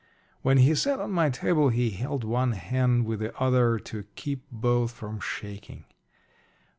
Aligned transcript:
When 0.41 0.57
he 0.57 0.73
sat 0.73 0.99
on 0.99 1.11
my 1.11 1.29
table 1.29 1.69
he 1.69 1.91
held 1.91 2.23
one 2.23 2.53
hand 2.53 3.05
with 3.05 3.19
the 3.19 3.39
other 3.39 3.77
to 3.77 4.05
keep 4.15 4.41
both 4.51 4.89
from 4.89 5.19
shaking. 5.19 5.85